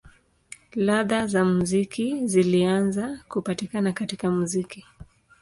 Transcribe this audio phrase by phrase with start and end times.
[0.75, 4.85] Ladha za muziki zilianza kupatikana katika muziki.